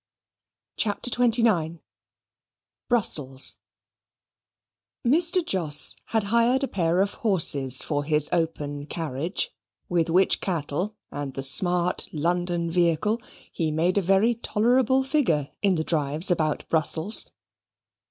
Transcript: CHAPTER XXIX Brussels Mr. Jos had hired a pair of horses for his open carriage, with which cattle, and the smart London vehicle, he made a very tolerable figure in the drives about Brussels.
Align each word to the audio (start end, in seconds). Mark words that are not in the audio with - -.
CHAPTER 0.77 1.11
XXIX 1.11 1.79
Brussels 2.89 3.57
Mr. 5.05 5.45
Jos 5.45 5.95
had 6.05 6.23
hired 6.23 6.63
a 6.63 6.67
pair 6.67 7.01
of 7.01 7.13
horses 7.13 7.83
for 7.83 8.03
his 8.03 8.27
open 8.31 8.87
carriage, 8.87 9.51
with 9.89 10.09
which 10.09 10.41
cattle, 10.41 10.95
and 11.11 11.35
the 11.35 11.43
smart 11.43 12.07
London 12.11 12.71
vehicle, 12.71 13.21
he 13.51 13.69
made 13.69 13.95
a 13.95 14.01
very 14.01 14.33
tolerable 14.33 15.03
figure 15.03 15.51
in 15.61 15.75
the 15.75 15.83
drives 15.83 16.31
about 16.31 16.67
Brussels. 16.67 17.27